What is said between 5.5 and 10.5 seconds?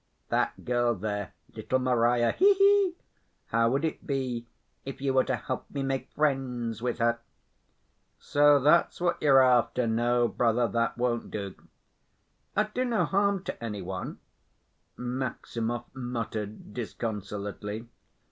me make friends with her?" "So that's what you're after! No,